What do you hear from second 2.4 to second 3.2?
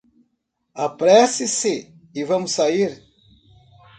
sair.